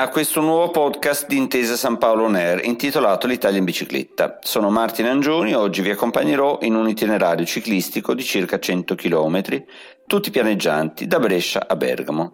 a 0.00 0.10
questo 0.10 0.40
nuovo 0.40 0.70
podcast 0.70 1.26
di 1.26 1.36
Intesa 1.36 1.74
San 1.74 1.98
Paolo 1.98 2.22
On 2.26 2.36
Air 2.36 2.64
intitolato 2.64 3.26
L'Italia 3.26 3.58
in 3.58 3.64
bicicletta. 3.64 4.38
Sono 4.42 4.70
Martin 4.70 5.06
Angioni 5.06 5.50
e 5.50 5.56
oggi 5.56 5.82
vi 5.82 5.90
accompagnerò 5.90 6.60
in 6.62 6.76
un 6.76 6.88
itinerario 6.88 7.44
ciclistico 7.44 8.14
di 8.14 8.22
circa 8.22 8.60
100 8.60 8.94
km, 8.94 9.42
tutti 10.06 10.30
pianeggianti, 10.30 11.08
da 11.08 11.18
Brescia 11.18 11.66
a 11.66 11.74
Bergamo. 11.74 12.32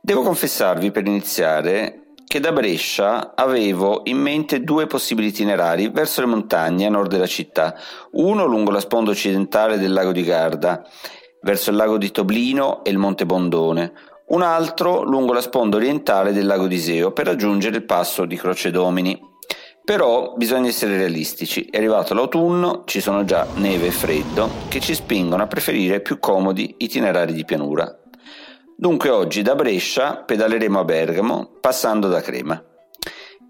Devo 0.00 0.22
confessarvi 0.22 0.90
per 0.90 1.06
iniziare 1.06 2.14
che 2.26 2.40
da 2.40 2.50
Brescia 2.50 3.36
avevo 3.36 4.00
in 4.06 4.18
mente 4.18 4.64
due 4.64 4.88
possibili 4.88 5.28
itinerari 5.28 5.90
verso 5.90 6.22
le 6.22 6.26
montagne 6.26 6.86
a 6.86 6.90
nord 6.90 7.08
della 7.08 7.28
città, 7.28 7.78
uno 8.14 8.46
lungo 8.46 8.72
la 8.72 8.80
sponda 8.80 9.12
occidentale 9.12 9.78
del 9.78 9.92
lago 9.92 10.10
di 10.10 10.24
Garda, 10.24 10.84
verso 11.42 11.70
il 11.70 11.76
lago 11.76 11.98
di 11.98 12.10
Toblino 12.10 12.82
e 12.82 12.90
il 12.90 12.98
Monte 12.98 13.26
Bondone, 13.26 13.92
un 14.26 14.42
altro 14.42 15.02
lungo 15.02 15.32
la 15.32 15.40
sponda 15.40 15.76
orientale 15.76 16.32
del 16.32 16.46
lago 16.46 16.66
di 16.66 16.76
Iseo 16.76 17.12
per 17.12 17.26
raggiungere 17.26 17.76
il 17.76 17.84
passo 17.84 18.24
di 18.24 18.36
Croce 18.36 18.70
Domini. 18.70 19.20
Però 19.84 20.32
bisogna 20.34 20.68
essere 20.68 20.96
realistici, 20.96 21.66
è 21.70 21.76
arrivato 21.76 22.14
l'autunno, 22.14 22.84
ci 22.86 23.00
sono 23.00 23.24
già 23.24 23.46
neve 23.56 23.88
e 23.88 23.90
freddo 23.90 24.48
che 24.68 24.80
ci 24.80 24.94
spingono 24.94 25.42
a 25.42 25.46
preferire 25.46 26.00
più 26.00 26.18
comodi 26.18 26.76
itinerari 26.78 27.34
di 27.34 27.44
pianura. 27.44 27.94
Dunque 28.76 29.10
oggi 29.10 29.42
da 29.42 29.54
Brescia 29.54 30.16
pedaleremo 30.16 30.78
a 30.78 30.84
Bergamo 30.84 31.50
passando 31.60 32.08
da 32.08 32.22
Crema. 32.22 32.62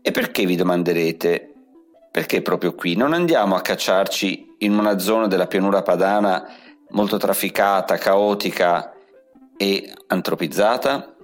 E 0.02 0.10
perché 0.10 0.44
vi 0.44 0.56
domanderete? 0.56 1.52
Perché 2.10 2.42
proprio 2.42 2.74
qui? 2.74 2.96
Non 2.96 3.12
andiamo 3.12 3.54
a 3.54 3.60
cacciarci 3.60 4.56
in 4.58 4.76
una 4.76 4.98
zona 4.98 5.28
della 5.28 5.46
pianura 5.46 5.82
padana 5.82 6.46
molto 6.90 7.16
trafficata, 7.16 7.96
caotica 7.96 8.93
e 9.56 9.92
antropizzata? 10.08 11.16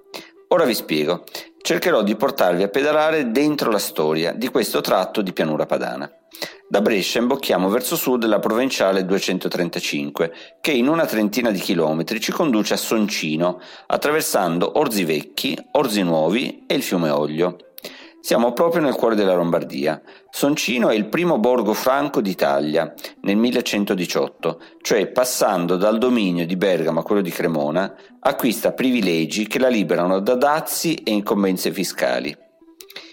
Ora 0.48 0.64
vi 0.64 0.75
spiego. 0.75 1.25
Cercherò 1.62 2.03
di 2.03 2.17
portarvi 2.17 2.62
a 2.62 2.69
pedalare 2.69 3.31
dentro 3.31 3.70
la 3.70 3.78
storia 3.78 4.33
di 4.33 4.48
questo 4.48 4.81
tratto 4.81 5.23
di 5.23 5.33
pianura 5.33 5.67
padana. 5.67 6.11
Da 6.67 6.81
Brescia 6.81 7.19
imbocchiamo 7.19 7.69
verso 7.69 7.97
sud 7.97 8.25
la 8.25 8.39
provinciale 8.39 9.05
235, 9.05 10.33
che 10.61 10.70
in 10.70 10.89
una 10.89 11.05
trentina 11.05 11.51
di 11.51 11.58
chilometri 11.58 12.20
ci 12.20 12.33
conduce 12.33 12.75
a 12.75 12.77
Soncino, 12.77 13.61
attraversando 13.86 14.78
Orzi 14.78 15.05
Vecchi, 15.05 15.58
Orzi 15.73 16.03
Nuovi 16.03 16.64
e 16.67 16.75
il 16.75 16.83
fiume 16.83 17.11
Oglio. 17.11 17.69
Siamo 18.22 18.52
proprio 18.52 18.82
nel 18.82 18.96
cuore 18.96 19.14
della 19.14 19.34
Lombardia. 19.34 20.00
Soncino 20.28 20.90
è 20.90 20.94
il 20.94 21.08
primo 21.08 21.38
borgo 21.38 21.72
franco 21.72 22.20
d'Italia 22.20 22.92
nel 23.22 23.36
1118, 23.36 24.60
cioè 24.82 25.06
passando 25.08 25.77
dal 25.77 25.96
dominio 25.96 26.44
di 26.44 26.56
Bergamo 26.56 27.00
a 27.00 27.02
quello 27.02 27.22
di 27.22 27.30
Cremona, 27.30 27.94
acquista 28.20 28.72
privilegi 28.72 29.46
che 29.46 29.58
la 29.58 29.68
liberano 29.68 30.20
da 30.20 30.34
dazi 30.34 30.94
e 30.96 31.12
incombenze 31.12 31.72
fiscali. 31.72 32.36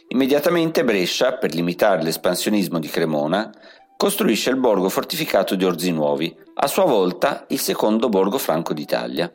Immediatamente 0.09 0.83
Brescia, 0.83 1.37
per 1.37 1.53
limitare 1.53 2.03
l'espansionismo 2.03 2.77
di 2.77 2.89
Cremona, 2.89 3.49
costruisce 3.95 4.49
il 4.49 4.57
borgo 4.57 4.89
fortificato 4.89 5.55
di 5.55 5.63
Orzinuovi, 5.63 6.35
a 6.55 6.67
sua 6.67 6.85
volta 6.85 7.45
il 7.49 7.59
secondo 7.59 8.09
borgo 8.09 8.37
franco 8.37 8.73
d'Italia. 8.73 9.31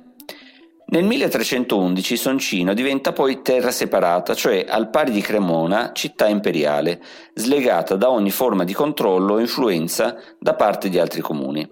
Nel 0.93 1.05
1311 1.05 2.17
Soncino 2.19 2.75
diventa 2.75 3.13
poi 3.15 3.41
terra 3.41 3.71
separata, 3.71 4.35
cioè 4.35 4.67
al 4.69 4.91
pari 4.91 5.11
di 5.11 5.23
Cremona, 5.23 5.93
città 5.95 6.29
imperiale, 6.29 7.01
slegata 7.33 7.97
da 7.97 8.11
ogni 8.11 8.31
forma 8.31 8.65
di 8.65 8.75
controllo 8.75 9.33
o 9.33 9.41
influenza 9.41 10.19
da 10.39 10.55
parte 10.55 10.91
di 10.91 10.99
altri 10.99 11.23
comuni. 11.23 11.67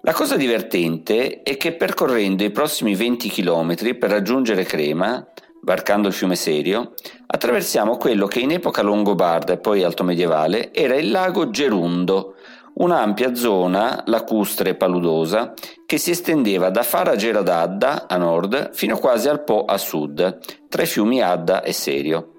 La 0.00 0.12
cosa 0.12 0.36
divertente 0.36 1.44
è 1.44 1.56
che 1.56 1.74
percorrendo 1.74 2.42
i 2.42 2.50
prossimi 2.50 2.96
20 2.96 3.28
km 3.28 3.96
per 3.96 4.10
raggiungere 4.10 4.64
Crema, 4.64 5.24
varcando 5.62 6.08
il 6.08 6.14
fiume 6.14 6.34
Serio, 6.34 6.94
attraversiamo 7.26 7.96
quello 7.96 8.26
che 8.26 8.40
in 8.40 8.50
epoca 8.50 8.82
longobarda 8.82 9.52
e 9.52 9.58
poi 9.58 9.84
altomedievale 9.84 10.74
era 10.74 10.96
il 10.96 11.12
lago 11.12 11.50
Gerundo, 11.50 12.34
un'ampia 12.74 13.34
zona 13.34 14.02
lacustre 14.06 14.70
e 14.70 14.74
paludosa 14.74 15.54
che 15.86 15.98
si 15.98 16.10
estendeva 16.10 16.70
da 16.70 16.82
Faragera 16.82 17.42
d'Adda 17.42 18.06
a 18.08 18.16
nord 18.16 18.72
fino 18.72 18.96
quasi 18.98 19.28
al 19.28 19.44
Po 19.44 19.64
a 19.64 19.78
sud, 19.78 20.38
tra 20.68 20.82
i 20.82 20.86
fiumi 20.86 21.22
Adda 21.22 21.62
e 21.62 21.72
Serio. 21.72 22.32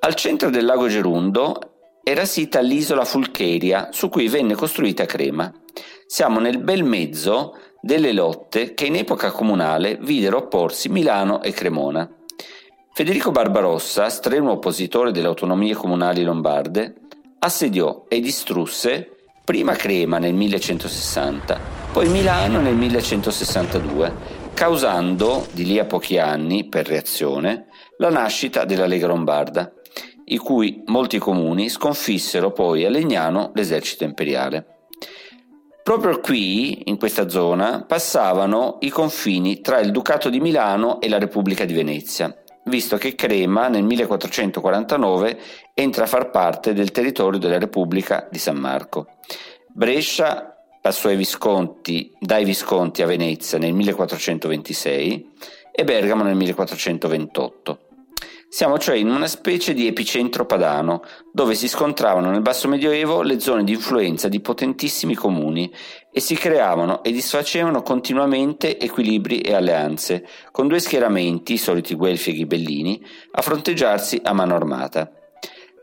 Al 0.00 0.14
centro 0.14 0.50
del 0.50 0.64
lago 0.64 0.88
Gerundo 0.88 1.72
era 2.02 2.24
sita 2.24 2.60
l'isola 2.60 3.04
Fulcheria 3.04 3.88
su 3.92 4.08
cui 4.08 4.28
venne 4.28 4.54
costruita 4.54 5.06
Crema. 5.06 5.52
Siamo 6.06 6.38
nel 6.38 6.58
bel 6.58 6.84
mezzo 6.84 7.56
delle 7.80 8.12
lotte 8.12 8.74
che 8.74 8.86
in 8.86 8.96
epoca 8.96 9.30
comunale 9.30 9.98
videro 10.00 10.38
opporsi 10.38 10.88
Milano 10.88 11.42
e 11.42 11.52
Cremona. 11.52 12.08
Federico 12.92 13.30
Barbarossa, 13.30 14.08
strenuo 14.08 14.52
oppositore 14.52 15.12
delle 15.12 15.26
autonomie 15.26 15.74
comunali 15.74 16.22
lombarde, 16.22 16.94
assediò 17.40 18.04
e 18.08 18.20
distrusse 18.20 19.15
prima 19.46 19.76
Crema 19.76 20.18
nel 20.18 20.34
1160, 20.34 21.60
poi 21.92 22.08
Milano 22.08 22.60
nel 22.60 22.74
1162, 22.74 24.12
causando, 24.54 25.46
di 25.52 25.64
lì 25.64 25.78
a 25.78 25.84
pochi 25.84 26.18
anni, 26.18 26.66
per 26.66 26.88
reazione, 26.88 27.68
la 27.98 28.10
nascita 28.10 28.64
della 28.64 28.86
Lega 28.86 29.06
Lombarda, 29.06 29.72
i 30.24 30.36
cui 30.36 30.82
molti 30.86 31.18
comuni 31.18 31.68
sconfissero 31.68 32.50
poi 32.50 32.84
a 32.86 32.90
Legnano 32.90 33.52
l'esercito 33.54 34.02
imperiale. 34.02 34.88
Proprio 35.84 36.18
qui, 36.18 36.90
in 36.90 36.98
questa 36.98 37.28
zona, 37.28 37.84
passavano 37.86 38.78
i 38.80 38.88
confini 38.88 39.60
tra 39.60 39.78
il 39.78 39.92
Ducato 39.92 40.28
di 40.28 40.40
Milano 40.40 41.00
e 41.00 41.08
la 41.08 41.20
Repubblica 41.20 41.64
di 41.64 41.72
Venezia, 41.72 42.36
visto 42.66 42.96
che 42.96 43.14
Crema 43.14 43.68
nel 43.68 43.84
1449 43.84 45.38
entra 45.74 46.04
a 46.04 46.08
far 46.08 46.30
parte 46.30 46.72
del 46.72 46.90
territorio 46.90 47.38
della 47.38 47.58
Repubblica 47.58 48.28
di 48.30 48.38
San 48.38 48.56
Marco. 48.56 49.18
Brescia 49.68 50.56
passò 50.80 51.12
Visconti, 51.14 52.12
dai 52.18 52.44
Visconti 52.44 53.02
a 53.02 53.06
Venezia 53.06 53.58
nel 53.58 53.72
1426 53.72 55.32
e 55.72 55.84
Bergamo 55.84 56.22
nel 56.22 56.36
1428. 56.36 57.85
Siamo 58.48 58.78
cioè 58.78 58.96
in 58.96 59.10
una 59.10 59.26
specie 59.26 59.74
di 59.74 59.86
epicentro 59.86 60.46
padano, 60.46 61.02
dove 61.32 61.54
si 61.54 61.68
scontravano 61.68 62.30
nel 62.30 62.42
basso 62.42 62.68
medioevo 62.68 63.22
le 63.22 63.40
zone 63.40 63.64
di 63.64 63.72
influenza 63.72 64.28
di 64.28 64.40
potentissimi 64.40 65.14
comuni 65.14 65.70
e 66.12 66.20
si 66.20 66.36
creavano 66.36 67.02
e 67.02 67.10
disfacevano 67.10 67.82
continuamente 67.82 68.78
equilibri 68.78 69.40
e 69.40 69.52
alleanze, 69.52 70.26
con 70.52 70.68
due 70.68 70.78
schieramenti, 70.78 71.54
i 71.54 71.58
soliti 71.58 71.94
Guelfi 71.94 72.30
e 72.30 72.34
Ghibellini, 72.34 73.04
a 73.32 73.42
fronteggiarsi 73.42 74.20
a 74.22 74.32
mano 74.32 74.54
armata. 74.54 75.10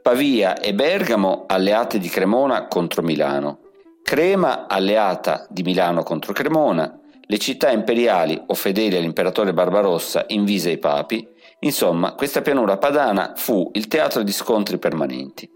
Pavia 0.02 0.58
e 0.60 0.74
Bergamo 0.74 1.46
alleate 1.48 2.00
di 2.00 2.10
Cremona 2.10 2.68
contro 2.68 3.02
Milano, 3.04 3.60
Crema 4.04 4.68
alleata 4.68 5.48
di 5.50 5.64
Milano 5.64 6.04
contro 6.04 6.34
Cremona, 6.34 7.00
le 7.26 7.38
città 7.38 7.72
imperiali 7.72 8.40
o 8.48 8.54
fedeli 8.54 8.98
all'imperatore 8.98 9.54
Barbarossa 9.54 10.26
invise 10.28 10.72
ai 10.72 10.78
papi, 10.78 11.26
Insomma, 11.64 12.14
questa 12.14 12.42
pianura 12.42 12.78
padana 12.78 13.34
fu 13.36 13.70
il 13.74 13.88
teatro 13.88 14.22
di 14.22 14.32
scontri 14.32 14.78
permanenti. 14.78 15.50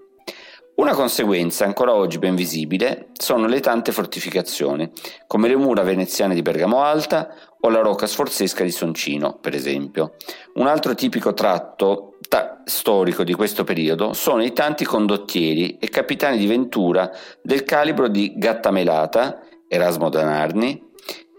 Una 0.76 0.94
conseguenza 0.94 1.66
ancora 1.66 1.96
oggi 1.96 2.20
ben 2.20 2.36
visibile 2.36 3.08
sono 3.14 3.48
le 3.48 3.60
tante 3.60 3.92
fortificazioni, 3.92 4.90
come 5.26 5.48
le 5.48 5.56
mura 5.56 5.82
veneziane 5.82 6.36
di 6.36 6.44
Bergamo 6.44 6.84
Alta 6.84 7.34
o 7.60 7.70
la 7.70 7.82
rocca 7.82 8.06
sforzesca 8.06 8.64
di 8.64 8.70
Soncino, 8.70 9.40
per 9.42 9.56
esempio. 9.56 10.14
Un 10.54 10.68
altro 10.68 10.94
tipico 10.94 11.34
tratto 11.34 12.20
ta- 12.30 12.62
storico 12.64 13.24
di 13.24 13.34
questo 13.34 13.64
periodo 13.64 14.14
sono 14.14 14.44
i 14.44 14.54
tanti 14.54 14.86
condottieri 14.86 15.78
e 15.80 15.90
capitani 15.90 16.38
di 16.38 16.46
ventura 16.46 17.12
del 17.42 17.64
calibro 17.64 18.08
di 18.08 18.34
Gattamelata, 18.38 19.42
Erasmo 19.68 20.10
da 20.10 20.24
Narni, 20.24 20.80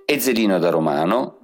Ezelino 0.05 0.59
da 0.59 0.71
Romano, 0.71 1.38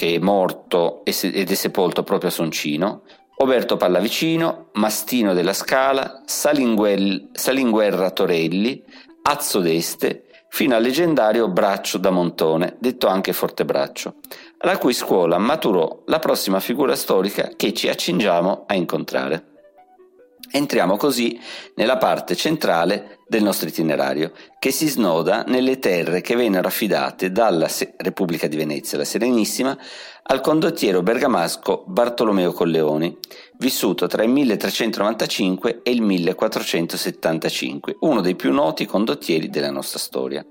che 0.00 0.14
è 0.14 0.18
morto 0.18 1.04
ed 1.04 1.50
è 1.50 1.54
sepolto 1.54 2.02
proprio 2.04 2.30
a 2.30 2.32
Soncino, 2.32 3.02
Oberto 3.36 3.76
Pallavicino, 3.76 4.68
Mastino 4.72 5.34
della 5.34 5.52
Scala, 5.52 6.22
Salinguerra 6.24 8.10
Torelli, 8.10 8.82
Azzo 9.20 9.60
d'Este, 9.60 10.24
fino 10.48 10.74
al 10.74 10.80
leggendario 10.80 11.50
Braccio 11.50 11.98
da 11.98 12.08
Montone, 12.08 12.76
detto 12.78 13.08
anche 13.08 13.34
Fortebraccio, 13.34 14.14
alla 14.60 14.78
cui 14.78 14.94
scuola 14.94 15.36
maturò 15.36 16.04
la 16.06 16.18
prossima 16.18 16.60
figura 16.60 16.96
storica 16.96 17.50
che 17.54 17.74
ci 17.74 17.90
accingiamo 17.90 18.64
a 18.68 18.74
incontrare. 18.74 19.48
Entriamo 20.52 20.96
così 20.96 21.38
nella 21.76 21.96
parte 21.96 22.34
centrale 22.34 23.18
del 23.28 23.42
nostro 23.42 23.68
itinerario, 23.68 24.32
che 24.58 24.72
si 24.72 24.88
snoda 24.88 25.44
nelle 25.46 25.78
terre 25.78 26.20
che 26.20 26.34
vennero 26.34 26.66
affidate 26.66 27.30
dalla 27.30 27.68
Repubblica 27.98 28.48
di 28.48 28.56
Venezia, 28.56 28.98
la 28.98 29.04
Serenissima, 29.04 29.78
al 30.24 30.40
condottiero 30.40 31.02
bergamasco 31.02 31.84
Bartolomeo 31.86 32.52
Colleoni, 32.52 33.16
vissuto 33.58 34.06
tra 34.06 34.24
il 34.24 34.30
1395 34.30 35.80
e 35.82 35.90
il 35.92 36.02
1475, 36.02 37.96
uno 38.00 38.20
dei 38.20 38.34
più 38.34 38.52
noti 38.52 38.86
condottieri 38.86 39.48
della 39.48 39.70
nostra 39.70 39.98
storia. 39.98 40.44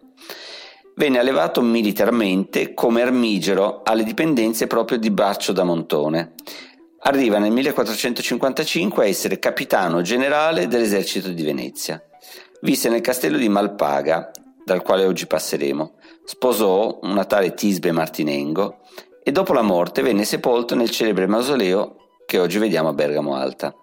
Venne 0.96 1.20
allevato 1.20 1.62
militarmente 1.62 2.74
come 2.74 3.02
armigero 3.02 3.82
alle 3.84 4.04
dipendenze 4.04 4.68
proprio 4.68 4.98
di 4.98 5.12
Baccio 5.12 5.54
da 5.54 5.64
Montone, 5.64 6.34
Arriva 7.02 7.38
nel 7.38 7.52
1455 7.52 9.04
a 9.04 9.08
essere 9.08 9.40
capitano 9.40 10.02
generale 10.02 10.68
dell'esercito 10.68 11.30
di 11.30 11.44
Venezia. 11.44 12.04
Visse 12.62 12.90
nel 12.90 13.00
castello 13.00 13.38
di 13.38 13.48
Malpaga, 13.48 14.32
dal 14.66 14.82
quale 14.82 15.06
oggi 15.06 15.26
passeremo. 15.26 15.94
Sposò 16.26 17.00
una 17.04 17.24
tale 17.24 17.54
Tisbe 17.54 17.94
Martinengo 17.94 18.80
e 19.24 19.32
dopo 19.32 19.54
la 19.54 19.62
morte 19.62 20.02
venne 20.02 20.26
sepolto 20.26 20.76
nel 20.76 20.90
celebre 20.90 21.26
mausoleo 21.26 21.96
che 22.26 22.38
oggi 22.38 22.58
vediamo 22.58 22.90
a 22.90 22.94
Bergamo 22.94 23.36
Alta. 23.36 23.74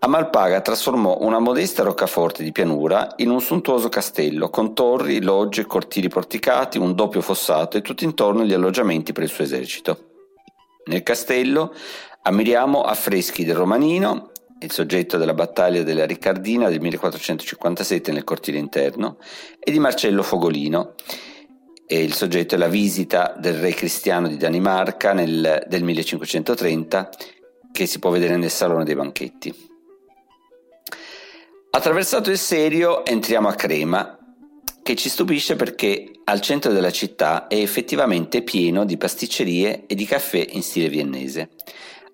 A 0.00 0.06
Malpaga 0.06 0.60
trasformò 0.60 1.16
una 1.22 1.38
modesta 1.38 1.82
roccaforte 1.82 2.42
di 2.42 2.52
pianura 2.52 3.14
in 3.16 3.30
un 3.30 3.40
sontuoso 3.40 3.88
castello 3.88 4.50
con 4.50 4.74
torri, 4.74 5.22
logge, 5.22 5.64
cortili 5.64 6.08
porticati, 6.08 6.76
un 6.76 6.94
doppio 6.94 7.22
fossato 7.22 7.78
e 7.78 7.80
tutto 7.80 8.04
intorno 8.04 8.44
gli 8.44 8.52
alloggiamenti 8.52 9.14
per 9.14 9.22
il 9.22 9.30
suo 9.30 9.44
esercito. 9.44 10.10
Nel 10.86 11.02
castello 11.02 11.72
Ammiriamo 12.26 12.80
affreschi 12.80 13.44
del 13.44 13.54
Romanino, 13.54 14.30
il 14.60 14.72
soggetto 14.72 15.18
della 15.18 15.34
battaglia 15.34 15.82
della 15.82 16.06
Riccardina 16.06 16.70
del 16.70 16.80
1457 16.80 18.12
nel 18.12 18.24
cortile 18.24 18.56
interno, 18.56 19.18
e 19.58 19.70
di 19.70 19.78
Marcello 19.78 20.22
Fogolino, 20.22 20.94
e 21.86 22.02
il 22.02 22.14
soggetto 22.14 22.54
è 22.54 22.58
la 22.58 22.68
visita 22.68 23.34
del 23.38 23.58
re 23.58 23.74
cristiano 23.74 24.26
di 24.26 24.38
Danimarca 24.38 25.12
nel, 25.12 25.66
del 25.68 25.82
1530, 25.82 27.10
che 27.70 27.84
si 27.84 27.98
può 27.98 28.08
vedere 28.08 28.38
nel 28.38 28.50
Salone 28.50 28.84
dei 28.84 28.94
Banchetti. 28.94 29.54
Attraversato 31.72 32.30
il 32.30 32.38
Serio 32.38 33.04
entriamo 33.04 33.48
a 33.48 33.54
Crema, 33.54 34.18
che 34.82 34.94
ci 34.96 35.10
stupisce 35.10 35.56
perché 35.56 36.10
al 36.24 36.40
centro 36.40 36.72
della 36.72 36.90
città 36.90 37.48
è 37.48 37.56
effettivamente 37.56 38.40
pieno 38.40 38.86
di 38.86 38.96
pasticcerie 38.96 39.84
e 39.86 39.94
di 39.94 40.06
caffè 40.06 40.46
in 40.52 40.62
stile 40.62 40.88
viennese. 40.88 41.50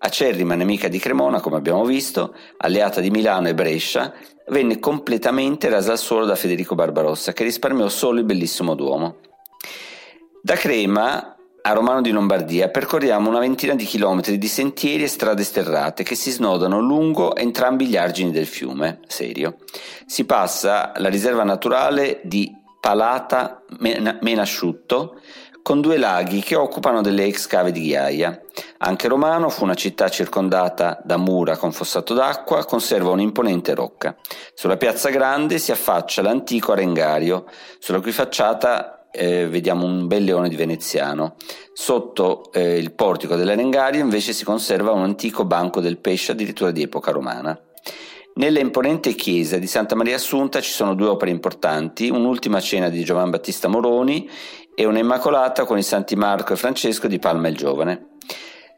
Acerrima 0.03 0.55
nemica 0.55 0.89
di 0.89 0.99
Cremona, 0.99 1.41
come 1.41 1.57
abbiamo 1.57 1.85
visto, 1.85 2.35
alleata 2.57 3.03
di 3.03 3.11
Milano 3.11 3.49
e 3.49 3.55
Brescia, 3.55 4.13
venne 4.49 4.79
completamente 4.79 5.69
rasa 5.69 5.93
al 5.93 5.99
suolo 5.99 6.25
da 6.25 6.37
Federico 6.37 6.75
Barbarossa, 6.75 7.35
che 7.35 7.45
risparmiò 7.45 7.87
solo 7.89 8.19
il 8.19 8.25
bellissimo 8.25 8.75
Duomo. 8.75 9.19
Da 10.43 10.55
Crema 10.55 11.37
a 11.61 11.73
Romano 11.75 12.01
di 12.01 12.11
Lombardia 12.13 12.71
percorriamo 12.71 13.29
una 13.29 13.41
ventina 13.41 13.75
di 13.75 13.85
chilometri 13.85 14.39
di 14.39 14.49
sentieri 14.49 15.03
e 15.03 15.09
strade 15.09 15.45
sterrate 15.45 16.03
che 16.03 16.15
si 16.15 16.31
snodano 16.31 16.81
lungo 16.81 17.37
entrambi 17.37 17.87
gli 17.87 17.99
argini 17.99 18.31
del 18.31 18.47
fiume 18.47 19.01
Serio. 19.07 19.59
Si 20.07 20.25
passa 20.25 20.95
alla 20.95 21.11
riserva 21.11 21.45
naturale 21.45 22.21
di 22.25 22.57
Palata 22.81 23.63
Menasciutto, 24.21 25.21
con 25.63 25.81
due 25.81 25.99
laghi 25.99 26.41
che 26.41 26.57
occupano 26.57 27.01
delle 27.01 27.25
ex 27.25 27.47
cave 27.47 27.73
di 27.73 27.83
ghiaia. 27.83 28.41
Anche 28.79 29.09
Romano 29.09 29.49
fu 29.49 29.65
una 29.65 29.75
città 29.75 30.09
circondata 30.09 31.01
da 31.05 31.17
mura 31.17 31.57
con 31.57 31.73
fossato 31.73 32.15
d'acqua, 32.15 32.65
conserva 32.65 33.11
un'imponente 33.11 33.75
rocca. 33.75 34.17
Sulla 34.55 34.77
piazza 34.77 35.11
grande 35.11 35.59
si 35.59 35.73
affaccia 35.73 36.23
l'antico 36.23 36.73
arengario, 36.73 37.47
sulla 37.79 38.01
cui 38.01 38.13
facciata 38.13 39.09
eh, 39.11 39.47
vediamo 39.49 39.85
un 39.87 40.07
bel 40.07 40.25
leone 40.25 40.49
di 40.49 40.57
veneziano. 40.57 41.35
Sotto 41.73 42.51
eh, 42.53 42.77
il 42.77 42.93
portico 42.93 43.37
dell'arengario 43.37 44.01
invece 44.01 44.33
si 44.33 44.45
conserva 44.45 44.93
un 44.93 45.03
antico 45.03 45.45
banco 45.45 45.81
del 45.81 45.99
pesce 45.99 46.33
addirittura 46.33 46.71
di 46.71 46.83
epoca 46.83 47.11
romana. 47.11 47.59
Nella 48.33 48.61
imponente 48.61 49.15
chiesa 49.15 49.59
di 49.59 49.67
Santa 49.67 49.97
Maria 49.97 50.15
Assunta 50.15 50.61
ci 50.61 50.71
sono 50.71 50.95
due 50.95 51.09
opere 51.09 51.33
importanti, 51.33 52.09
un'ultima 52.09 52.61
cena 52.61 52.89
di 52.89 53.03
Giovan 53.03 53.29
Battista 53.29 53.67
Moroni 53.69 54.31
e 54.81 54.87
una 54.87 54.99
Immacolata 54.99 55.67
con 55.67 55.77
i 55.77 55.83
Santi 55.83 56.17
Marco 56.17 56.55
e 56.55 56.57
Francesco 56.57 57.07
di 57.07 57.19
Palma 57.19 57.49
il 57.49 57.57
Giovane. 57.57 58.07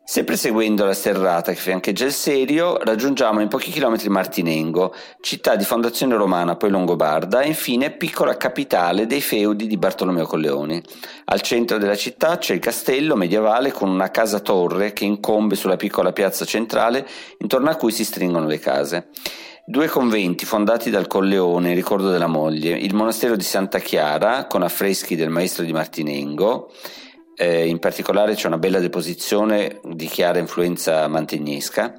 Sempre 0.02 0.36
seguendo 0.36 0.84
la 0.84 0.94
sterrata 0.94 1.52
che 1.52 1.58
fiancheggia 1.58 2.06
il 2.06 2.12
Serio, 2.12 2.76
raggiungiamo 2.76 3.40
in 3.40 3.46
pochi 3.46 3.70
chilometri 3.70 4.08
Martinengo, 4.08 4.92
città 5.20 5.54
di 5.54 5.62
fondazione 5.62 6.16
romana, 6.16 6.56
poi 6.56 6.70
longobarda, 6.70 7.42
e 7.42 7.46
infine 7.46 7.92
piccola 7.92 8.36
capitale 8.36 9.06
dei 9.06 9.20
feudi 9.20 9.68
di 9.68 9.76
Bartolomeo 9.76 10.26
Colleoni. 10.26 10.82
Al 11.26 11.40
centro 11.40 11.78
della 11.78 11.94
città 11.94 12.36
c'è 12.36 12.54
il 12.54 12.60
castello 12.60 13.14
medievale 13.14 13.70
con 13.70 13.88
una 13.88 14.10
casa 14.10 14.40
torre 14.40 14.92
che 14.92 15.04
incombe 15.04 15.54
sulla 15.54 15.76
piccola 15.76 16.10
piazza 16.10 16.44
centrale 16.44 17.06
intorno 17.38 17.70
a 17.70 17.76
cui 17.76 17.92
si 17.92 18.04
stringono 18.04 18.48
le 18.48 18.58
case. 18.58 19.06
Due 19.64 19.86
conventi 19.86 20.44
fondati 20.44 20.90
dal 20.90 21.06
Colleone 21.06 21.68
in 21.68 21.76
ricordo 21.76 22.10
della 22.10 22.26
moglie, 22.26 22.76
il 22.76 22.94
monastero 22.94 23.36
di 23.36 23.44
Santa 23.44 23.78
Chiara 23.78 24.46
con 24.46 24.64
affreschi 24.64 25.14
del 25.14 25.30
maestro 25.30 25.64
di 25.64 25.72
Martinengo, 25.72 26.72
eh, 27.36 27.68
in 27.68 27.78
particolare 27.78 28.34
c'è 28.34 28.48
una 28.48 28.58
bella 28.58 28.80
deposizione 28.80 29.80
di 29.84 30.06
chiara 30.06 30.40
influenza 30.40 31.06
mantegnesca, 31.06 31.96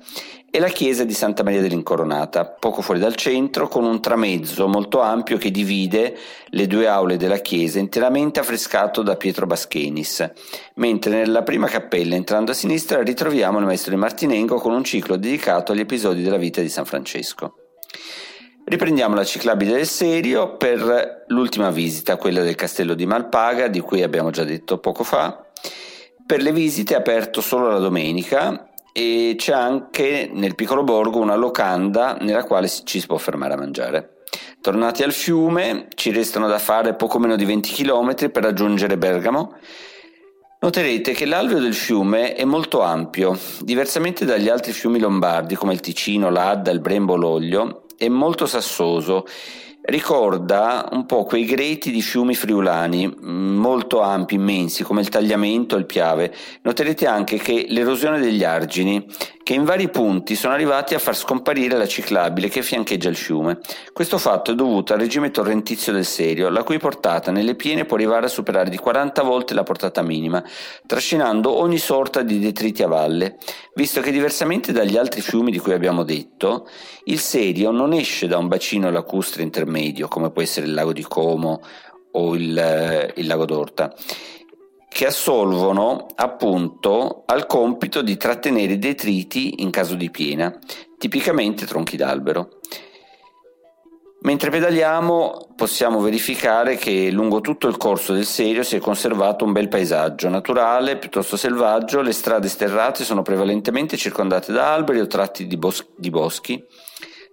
e 0.55 0.59
la 0.59 0.67
chiesa 0.67 1.03
di 1.03 1.15
Santa 1.15 1.41
Maria 1.41 1.61
dell'Incoronata, 1.61 2.45
poco 2.45 2.83
fuori 2.83 2.99
dal 2.99 3.15
centro, 3.15 3.67
con 3.67 3.85
un 3.85 3.99
tramezzo 3.99 4.67
molto 4.67 5.01
ampio 5.01 5.39
che 5.39 5.49
divide 5.49 6.15
le 6.49 6.67
due 6.67 6.85
aule 6.85 7.17
della 7.17 7.39
chiesa, 7.39 7.79
interamente 7.79 8.39
affrescato 8.39 9.01
da 9.01 9.15
Pietro 9.15 9.47
Baschenis, 9.47 10.31
mentre 10.75 11.15
nella 11.15 11.41
prima 11.41 11.65
cappella, 11.65 12.13
entrando 12.13 12.51
a 12.51 12.53
sinistra, 12.53 13.01
ritroviamo 13.01 13.57
il 13.57 13.65
maestro 13.65 13.95
di 13.95 13.97
Martinengo 13.97 14.59
con 14.59 14.73
un 14.73 14.83
ciclo 14.83 15.15
dedicato 15.15 15.71
agli 15.71 15.79
episodi 15.79 16.21
della 16.21 16.37
vita 16.37 16.61
di 16.61 16.69
San 16.69 16.85
Francesco. 16.85 17.55
Riprendiamo 18.63 19.15
la 19.15 19.25
ciclabile 19.25 19.73
del 19.73 19.87
Serio 19.87 20.55
per 20.55 21.23
l'ultima 21.29 21.71
visita, 21.71 22.15
quella 22.15 22.43
del 22.43 22.53
castello 22.53 22.93
di 22.93 23.07
Malpaga, 23.07 23.69
di 23.69 23.79
cui 23.79 24.03
abbiamo 24.03 24.29
già 24.29 24.43
detto 24.43 24.77
poco 24.77 25.03
fa. 25.03 25.47
Per 26.23 26.41
le 26.43 26.51
visite 26.51 26.93
è 26.93 26.97
aperto 26.97 27.41
solo 27.41 27.69
la 27.69 27.79
domenica 27.79 28.67
e 28.93 29.33
c'è 29.37 29.51
anche 29.51 30.29
nel 30.31 30.55
piccolo 30.55 30.83
borgo 30.83 31.19
una 31.19 31.35
locanda 31.35 32.15
nella 32.21 32.43
quale 32.43 32.69
ci 32.69 32.99
si 32.99 33.07
può 33.07 33.17
fermare 33.17 33.55
a 33.55 33.57
mangiare. 33.57 34.13
Tornati 34.61 35.03
al 35.03 35.11
fiume, 35.11 35.87
ci 35.95 36.11
restano 36.11 36.47
da 36.47 36.59
fare 36.59 36.93
poco 36.93 37.19
meno 37.19 37.35
di 37.35 37.43
20 37.43 37.73
km 37.73 38.29
per 38.31 38.43
raggiungere 38.43 38.97
Bergamo. 38.97 39.57
Noterete 40.61 41.11
che 41.11 41.25
l'alveo 41.25 41.59
del 41.59 41.73
fiume 41.73 42.35
è 42.35 42.45
molto 42.45 42.81
ampio, 42.81 43.37
diversamente 43.59 44.23
dagli 44.23 44.47
altri 44.47 44.71
fiumi 44.71 44.99
lombardi 44.99 45.55
come 45.55 45.73
il 45.73 45.81
Ticino, 45.81 46.29
l'Adda, 46.29 46.71
il 46.71 46.79
Brembo, 46.79 47.17
l'Oglio, 47.17 47.83
è 47.97 48.07
molto 48.07 48.45
sassoso 48.45 49.25
ricorda 49.85 50.87
un 50.91 51.05
po' 51.05 51.23
quei 51.23 51.43
greti 51.45 51.91
di 51.91 52.01
fiumi 52.01 52.35
friulani, 52.35 53.07
mm, 53.07 53.57
molto 53.57 53.99
ampi, 53.99 54.35
immensi, 54.35 54.83
come 54.83 55.01
il 55.01 55.09
Tagliamento 55.09 55.75
e 55.75 55.79
il 55.79 55.85
Piave. 55.85 56.33
Noterete 56.61 57.05
anche 57.05 57.37
che 57.37 57.65
l'erosione 57.67 58.19
degli 58.19 58.43
argini, 58.43 59.05
che 59.43 59.53
in 59.53 59.65
vari 59.65 59.89
punti 59.89 60.35
sono 60.35 60.53
arrivati 60.53 60.95
a 60.95 60.99
far 60.99 61.17
scomparire 61.17 61.77
la 61.77 61.85
ciclabile 61.85 62.47
che 62.47 62.61
fiancheggia 62.61 63.09
il 63.09 63.17
fiume. 63.17 63.59
Questo 63.91 64.17
fatto 64.17 64.51
è 64.51 64.55
dovuto 64.55 64.93
al 64.93 64.99
regime 64.99 65.31
torrentizio 65.31 65.91
del 65.91 66.05
Serio, 66.05 66.47
la 66.47 66.63
cui 66.63 66.77
portata 66.77 67.29
nelle 67.29 67.55
piene 67.55 67.83
può 67.83 67.97
arrivare 67.97 68.27
a 68.27 68.29
superare 68.29 68.69
di 68.69 68.77
40 68.77 69.21
volte 69.21 69.53
la 69.53 69.63
portata 69.63 70.01
minima, 70.01 70.41
trascinando 70.85 71.51
ogni 71.51 71.77
sorta 71.77 72.21
di 72.21 72.39
detriti 72.39 72.83
a 72.83 72.87
valle, 72.87 73.35
visto 73.75 73.99
che 73.99 74.11
diversamente 74.11 74.71
dagli 74.71 74.95
altri 74.95 75.19
fiumi 75.19 75.51
di 75.51 75.59
cui 75.59 75.73
abbiamo 75.73 76.03
detto, 76.03 76.69
il 77.05 77.19
Serio 77.19 77.71
non 77.71 77.91
esce 77.91 78.27
da 78.27 78.37
un 78.37 78.47
bacino 78.47 78.89
lacustre 78.89 79.43
intermedio 79.43 79.72
intermedio, 79.73 80.07
come 80.07 80.31
può 80.31 80.41
essere 80.41 80.67
il 80.67 80.73
lago 80.73 80.93
di 80.93 81.03
Como 81.03 81.61
o 82.11 82.35
il, 82.35 82.57
eh, 82.57 83.13
il 83.15 83.27
lago 83.27 83.45
d'Orta, 83.45 83.93
che 84.87 85.05
assolvono 85.07 86.05
appunto 86.15 87.23
al 87.25 87.47
compito 87.47 88.01
di 88.01 88.15
trattenere 88.15 88.73
i 88.73 88.79
detriti 88.79 89.61
in 89.61 89.71
caso 89.71 89.95
di 89.95 90.11
piena, 90.11 90.55
tipicamente 90.97 91.65
tronchi 91.65 91.97
d'albero. 91.97 92.59
Mentre 94.21 94.51
pedaliamo 94.51 95.49
possiamo 95.53 95.99
verificare 95.99 96.77
che 96.77 97.11
lungo 97.11 97.41
tutto 97.41 97.67
il 97.67 97.75
corso 97.75 98.13
del 98.13 98.23
Serio 98.23 98.63
si 98.63 98.77
è 98.77 98.79
conservato 98.79 99.43
un 99.43 99.51
bel 99.51 99.67
paesaggio 99.67 100.29
naturale, 100.29 100.97
piuttosto 100.97 101.35
selvaggio, 101.35 101.99
le 101.99 102.13
strade 102.13 102.47
sterrate 102.47 103.03
sono 103.03 103.21
prevalentemente 103.21 103.97
circondate 103.97 104.53
da 104.53 104.73
alberi 104.73 105.01
o 105.01 105.07
tratti 105.07 105.45
di, 105.45 105.57
bos- 105.57 105.85
di 105.97 106.09
boschi 106.09 106.63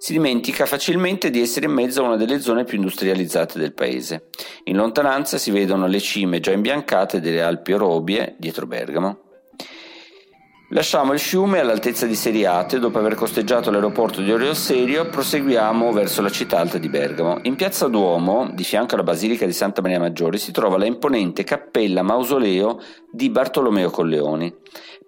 si 0.02 0.14
dimentica 0.14 0.64
facilmente 0.64 1.28
di 1.28 1.42
essere 1.42 1.66
in 1.66 1.72
mezzo 1.72 2.00
a 2.00 2.06
una 2.06 2.16
delle 2.16 2.40
zone 2.40 2.64
più 2.64 2.78
industrializzate 2.78 3.58
del 3.58 3.74
paese. 3.74 4.30
In 4.64 4.76
lontananza 4.76 5.36
si 5.36 5.50
vedono 5.50 5.86
le 5.86 6.00
cime 6.00 6.40
già 6.40 6.52
imbiancate 6.52 7.20
delle 7.20 7.42
Alpi 7.42 7.74
Orobie 7.74 8.34
dietro 8.38 8.66
Bergamo. 8.66 9.29
Lasciamo 10.72 11.12
il 11.12 11.18
fiume 11.18 11.58
all'altezza 11.58 12.06
di 12.06 12.14
Seriate, 12.14 12.78
dopo 12.78 13.00
aver 13.00 13.16
costeggiato 13.16 13.72
l'aeroporto 13.72 14.20
di 14.20 14.30
Orio 14.30 14.54
Serio, 14.54 15.08
proseguiamo 15.08 15.90
verso 15.90 16.22
la 16.22 16.30
città 16.30 16.60
alta 16.60 16.78
di 16.78 16.88
Bergamo. 16.88 17.40
In 17.42 17.56
piazza 17.56 17.88
Duomo, 17.88 18.48
di 18.54 18.62
fianco 18.62 18.94
alla 18.94 19.02
Basilica 19.02 19.46
di 19.46 19.52
Santa 19.52 19.82
Maria 19.82 19.98
Maggiore, 19.98 20.38
si 20.38 20.52
trova 20.52 20.78
la 20.78 20.86
imponente 20.86 21.42
cappella 21.42 22.02
mausoleo 22.02 22.78
di 23.10 23.30
Bartolomeo 23.30 23.90
Colleoni, 23.90 24.54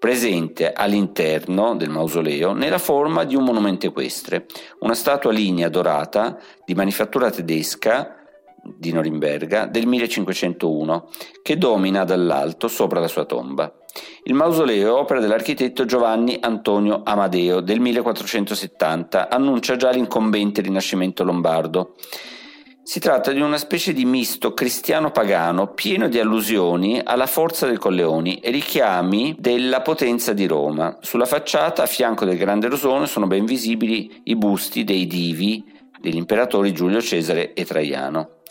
presente 0.00 0.72
all'interno 0.72 1.76
del 1.76 1.90
mausoleo 1.90 2.54
nella 2.54 2.78
forma 2.78 3.22
di 3.22 3.36
un 3.36 3.44
monumento 3.44 3.86
equestre, 3.86 4.46
una 4.80 4.94
statua 4.94 5.30
lignea 5.30 5.68
dorata 5.68 6.38
di 6.64 6.74
manifattura 6.74 7.30
tedesca 7.30 8.21
di 8.62 8.92
Norimberga 8.92 9.66
del 9.66 9.86
1501, 9.86 11.08
che 11.42 11.58
domina 11.58 12.04
dall'alto 12.04 12.68
sopra 12.68 13.00
la 13.00 13.08
sua 13.08 13.24
tomba. 13.24 13.72
Il 14.24 14.34
mausoleo 14.34 14.96
è 14.96 15.00
opera 15.00 15.20
dell'architetto 15.20 15.84
Giovanni 15.84 16.38
Antonio 16.40 17.02
Amadeo 17.04 17.60
del 17.60 17.80
1470, 17.80 19.28
annuncia 19.28 19.76
già 19.76 19.90
l'incombente 19.90 20.62
rinascimento 20.62 21.24
lombardo. 21.24 21.94
Si 22.84 22.98
tratta 22.98 23.30
di 23.30 23.40
una 23.40 23.58
specie 23.58 23.92
di 23.92 24.04
misto 24.04 24.54
cristiano-pagano 24.54 25.68
pieno 25.68 26.08
di 26.08 26.18
allusioni 26.18 27.00
alla 27.02 27.26
forza 27.26 27.66
dei 27.66 27.76
Colleoni 27.76 28.40
e 28.40 28.50
richiami 28.50 29.36
della 29.38 29.82
potenza 29.82 30.32
di 30.32 30.46
Roma. 30.46 30.98
Sulla 31.00 31.26
facciata, 31.26 31.84
a 31.84 31.86
fianco 31.86 32.24
del 32.24 32.36
grande 32.36 32.68
rosone, 32.68 33.06
sono 33.06 33.28
ben 33.28 33.44
visibili 33.44 34.22
i 34.24 34.34
busti 34.34 34.82
dei 34.82 35.06
divi 35.06 35.64
degli 36.00 36.16
imperatori 36.16 36.72
Giulio 36.72 37.00
Cesare 37.00 37.52
e 37.54 37.64
Traiano. 37.64 38.41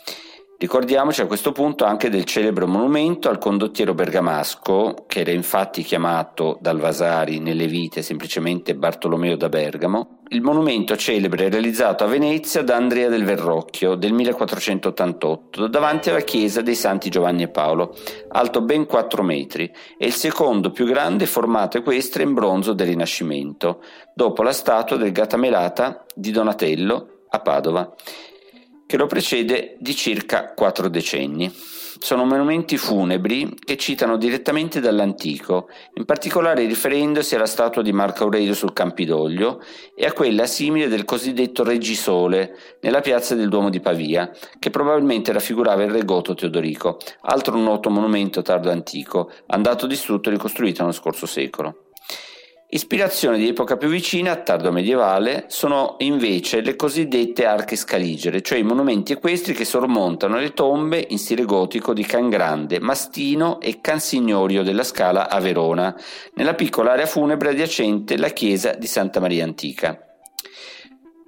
Ricordiamoci 0.62 1.20
a 1.20 1.26
questo 1.26 1.50
punto 1.50 1.84
anche 1.84 2.08
del 2.08 2.22
celebre 2.22 2.66
monumento 2.66 3.28
al 3.28 3.38
condottiero 3.38 3.94
bergamasco, 3.94 5.06
che 5.08 5.22
era 5.22 5.32
infatti 5.32 5.82
chiamato 5.82 6.56
dal 6.60 6.78
Vasari 6.78 7.40
nelle 7.40 7.66
vite 7.66 8.00
semplicemente 8.00 8.76
Bartolomeo 8.76 9.36
da 9.36 9.48
Bergamo. 9.48 10.20
Il 10.28 10.40
monumento 10.40 10.94
celebre 10.94 11.48
realizzato 11.48 12.04
a 12.04 12.06
Venezia 12.06 12.62
da 12.62 12.76
Andrea 12.76 13.08
del 13.08 13.24
Verrocchio 13.24 13.96
del 13.96 14.12
1488 14.12 15.66
davanti 15.66 16.10
alla 16.10 16.20
chiesa 16.20 16.62
dei 16.62 16.76
Santi 16.76 17.10
Giovanni 17.10 17.42
e 17.42 17.48
Paolo, 17.48 17.96
alto 18.28 18.62
ben 18.62 18.86
4 18.86 19.24
metri, 19.24 19.68
è 19.98 20.04
il 20.04 20.12
secondo 20.12 20.70
più 20.70 20.86
grande 20.86 21.26
formato 21.26 21.78
equestre 21.78 22.22
in 22.22 22.34
bronzo 22.34 22.72
del 22.72 22.86
Rinascimento, 22.86 23.82
dopo 24.14 24.44
la 24.44 24.52
statua 24.52 24.96
del 24.96 25.10
Gatamelata 25.10 26.06
di 26.14 26.30
Donatello 26.30 27.24
a 27.30 27.40
Padova 27.40 27.92
che 28.92 28.98
lo 28.98 29.06
precede 29.06 29.76
di 29.78 29.94
circa 29.94 30.52
quattro 30.52 30.86
decenni. 30.90 31.50
Sono 31.50 32.26
monumenti 32.26 32.76
funebri 32.76 33.54
che 33.58 33.78
citano 33.78 34.18
direttamente 34.18 34.80
dall'antico, 34.80 35.70
in 35.94 36.04
particolare 36.04 36.66
riferendosi 36.66 37.34
alla 37.34 37.46
statua 37.46 37.80
di 37.80 37.90
Marco 37.90 38.24
Aurelio 38.24 38.52
sul 38.52 38.74
Campidoglio 38.74 39.62
e 39.94 40.04
a 40.04 40.12
quella 40.12 40.44
simile 40.44 40.88
del 40.88 41.06
cosiddetto 41.06 41.64
Reggisole 41.64 42.54
nella 42.82 43.00
piazza 43.00 43.34
del 43.34 43.48
Duomo 43.48 43.70
di 43.70 43.80
Pavia, 43.80 44.30
che 44.58 44.68
probabilmente 44.68 45.32
raffigurava 45.32 45.84
il 45.84 45.90
re 45.90 46.04
goto 46.04 46.34
Teodorico, 46.34 46.98
altro 47.22 47.56
noto 47.56 47.88
monumento 47.88 48.42
tardo 48.42 48.70
antico, 48.70 49.30
andato 49.46 49.86
distrutto 49.86 50.28
e 50.28 50.32
ricostruito 50.32 50.82
nello 50.82 50.92
scorso 50.92 51.24
secolo. 51.24 51.91
Ispirazione 52.74 53.36
di 53.36 53.48
epoca 53.48 53.76
più 53.76 53.88
vicina, 53.88 54.34
tardo 54.36 54.72
medievale, 54.72 55.44
sono 55.48 55.96
invece 55.98 56.62
le 56.62 56.74
cosiddette 56.74 57.44
arche 57.44 57.76
scaligere, 57.76 58.40
cioè 58.40 58.56
i 58.56 58.62
monumenti 58.62 59.12
equestri 59.12 59.52
che 59.52 59.66
sormontano 59.66 60.38
le 60.38 60.54
tombe 60.54 61.06
in 61.10 61.18
stile 61.18 61.44
gotico 61.44 61.92
di 61.92 62.02
Can 62.02 62.30
Grande, 62.30 62.80
Mastino 62.80 63.60
e 63.60 63.82
Cansignorio 63.82 64.62
della 64.62 64.84
Scala 64.84 65.28
a 65.28 65.38
Verona, 65.38 65.94
nella 66.32 66.54
piccola 66.54 66.92
area 66.92 67.04
funebre 67.04 67.50
adiacente 67.50 68.16
la 68.16 68.30
chiesa 68.30 68.72
di 68.72 68.86
Santa 68.86 69.20
Maria 69.20 69.44
Antica. 69.44 70.06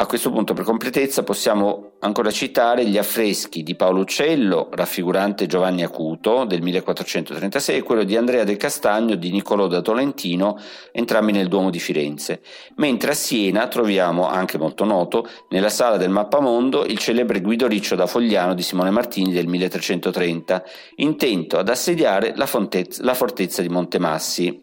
A 0.04 0.06
questo 0.06 0.30
punto, 0.30 0.52
per 0.52 0.64
completezza, 0.64 1.22
possiamo 1.22 1.92
ancora 2.00 2.30
citare 2.30 2.84
gli 2.84 2.98
affreschi 2.98 3.62
di 3.62 3.74
Paolo 3.74 4.00
Uccello, 4.00 4.68
raffigurante 4.70 5.46
Giovanni 5.46 5.82
Acuto 5.82 6.44
del 6.44 6.60
1436, 6.60 7.78
e 7.78 7.82
quello 7.82 8.04
di 8.04 8.14
Andrea 8.14 8.44
del 8.44 8.58
Castagno 8.58 9.14
di 9.14 9.30
Niccolò 9.30 9.66
da 9.66 9.80
Tolentino, 9.80 10.60
entrambi 10.92 11.32
nel 11.32 11.48
Duomo 11.48 11.70
di 11.70 11.78
Firenze. 11.78 12.42
Mentre 12.76 13.12
a 13.12 13.14
Siena 13.14 13.66
troviamo, 13.66 14.28
anche 14.28 14.58
molto 14.58 14.84
noto, 14.84 15.26
nella 15.48 15.70
sala 15.70 15.96
del 15.96 16.10
Mappamondo, 16.10 16.84
il 16.84 16.98
celebre 16.98 17.40
Guido 17.40 17.66
Riccio 17.66 17.94
da 17.94 18.06
Fogliano 18.06 18.52
di 18.52 18.62
Simone 18.62 18.90
Martini 18.90 19.32
del 19.32 19.46
1330, 19.46 20.64
intento 20.96 21.56
ad 21.56 21.70
assediare 21.70 22.34
la, 22.36 22.44
fontezza, 22.44 23.02
la 23.02 23.14
fortezza 23.14 23.62
di 23.62 23.70
Montemassi, 23.70 24.60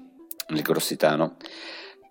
nel 0.49 0.61
Grossitano. 0.61 1.37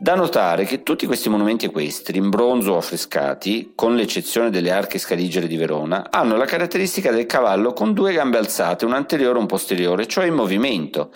Da 0.03 0.15
notare 0.15 0.65
che 0.65 0.83
tutti 0.83 1.05
questi 1.05 1.29
monumenti 1.29 1.67
equestri, 1.67 2.17
in 2.17 2.31
bronzo 2.31 2.73
o 2.73 2.79
affrescati, 2.79 3.73
con 3.75 3.97
l'eccezione 3.97 4.49
delle 4.49 4.71
arche 4.71 4.97
scaligere 4.97 5.47
di 5.47 5.59
Verona, 5.59 6.07
hanno 6.09 6.39
la 6.39 6.47
caratteristica 6.47 7.11
del 7.11 7.27
cavallo 7.27 7.75
con 7.75 7.93
due 7.93 8.15
gambe 8.15 8.39
alzate, 8.39 8.87
un 8.87 8.95
anteriore 8.95 9.37
e 9.37 9.41
un 9.43 9.47
posteriore, 9.47 10.07
cioè 10.07 10.25
in 10.25 10.33
movimento, 10.33 11.11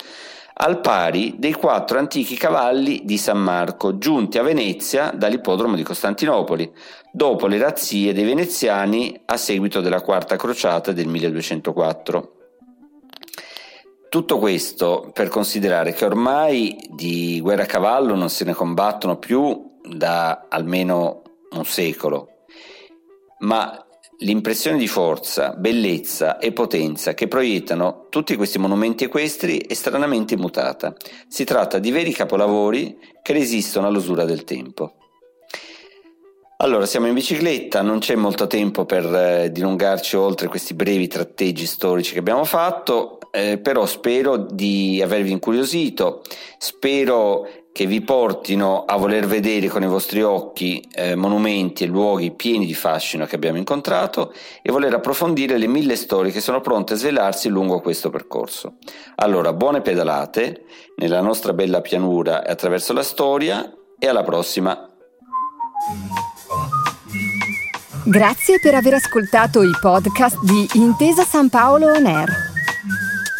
al 0.57 0.81
pari 0.81 1.33
dei 1.39 1.53
quattro 1.53 1.97
antichi 1.97 2.35
cavalli 2.35 3.01
di 3.05 3.17
San 3.17 3.41
Marco, 3.41 3.97
giunti 3.97 4.37
a 4.37 4.43
Venezia 4.43 5.09
dall'ippodromo 5.09 5.75
di 5.75 5.81
Costantinopoli, 5.81 6.71
dopo 7.11 7.47
le 7.47 7.57
razzie 7.57 8.13
dei 8.13 8.23
veneziani 8.23 9.19
a 9.25 9.35
seguito 9.35 9.81
della 9.81 10.01
quarta 10.01 10.35
crociata 10.35 10.91
del 10.91 11.07
1204. 11.07 12.34
Tutto 14.15 14.39
questo 14.39 15.11
per 15.11 15.27
considerare 15.27 15.91
che 15.91 16.05
ormai 16.05 16.87
di 16.89 17.41
guerra 17.41 17.63
a 17.63 17.65
cavallo 17.65 18.15
non 18.15 18.29
se 18.29 18.45
ne 18.45 18.53
combattono 18.53 19.17
più 19.17 19.73
da 19.83 20.45
almeno 20.47 21.21
un 21.51 21.65
secolo, 21.65 22.45
ma 23.39 23.85
l'impressione 24.19 24.77
di 24.77 24.87
forza, 24.87 25.49
bellezza 25.57 26.37
e 26.37 26.53
potenza 26.53 27.13
che 27.13 27.27
proiettano 27.27 28.07
tutti 28.09 28.37
questi 28.37 28.57
monumenti 28.57 29.03
equestri 29.03 29.57
è 29.57 29.73
stranamente 29.73 30.35
immutata. 30.35 30.95
Si 31.27 31.43
tratta 31.43 31.77
di 31.77 31.91
veri 31.91 32.13
capolavori 32.13 32.97
che 33.21 33.33
resistono 33.33 33.87
all'usura 33.87 34.23
del 34.23 34.45
tempo. 34.45 34.93
Allora, 36.59 36.85
siamo 36.85 37.07
in 37.07 37.13
bicicletta, 37.13 37.81
non 37.81 37.99
c'è 37.99 38.15
molto 38.15 38.47
tempo 38.47 38.85
per 38.85 39.03
eh, 39.13 39.51
dilungarci 39.51 40.15
oltre 40.15 40.47
questi 40.47 40.73
brevi 40.73 41.09
tratteggi 41.09 41.65
storici 41.65 42.13
che 42.13 42.19
abbiamo 42.19 42.45
fatto 42.45 43.14
eh, 43.35 43.57
però 43.57 43.85
spero 43.85 44.37
di 44.37 45.01
avervi 45.03 45.31
incuriosito, 45.31 46.21
spero 46.57 47.45
che 47.73 47.85
vi 47.85 47.99
portino 47.99 48.85
a 48.85 48.95
voler 48.95 49.27
vedere 49.27 49.67
con 49.67 49.83
i 49.83 49.87
vostri 49.87 50.23
occhi 50.23 50.81
eh, 50.93 51.15
monumenti 51.15 51.83
e 51.83 51.87
luoghi 51.87 52.31
pieni 52.31 52.65
di 52.65 52.73
fascino 52.73 53.25
che 53.25 53.35
abbiamo 53.35 53.57
incontrato 53.57 54.33
e 54.61 54.71
voler 54.71 54.93
approfondire 54.93 55.57
le 55.57 55.67
mille 55.67 55.97
storie 55.97 56.31
che 56.31 56.39
sono 56.39 56.61
pronte 56.61 56.93
a 56.93 56.95
svelarsi 56.95 57.49
lungo 57.49 57.81
questo 57.81 58.09
percorso. 58.09 58.75
Allora, 59.15 59.51
buone 59.51 59.81
pedalate 59.81 60.63
nella 60.95 61.19
nostra 61.19 61.51
bella 61.51 61.81
pianura 61.81 62.45
e 62.45 62.51
attraverso 62.51 62.93
la 62.93 63.03
storia 63.03 63.69
e 63.99 64.07
alla 64.07 64.23
prossima. 64.23 64.89
Grazie 68.05 68.59
per 68.61 68.75
aver 68.75 68.93
ascoltato 68.93 69.61
i 69.61 69.71
podcast 69.81 70.39
di 70.41 70.65
Intesa 70.75 71.25
San 71.25 71.49
Paolo 71.49 71.87
On 71.87 72.05
Air. 72.05 72.54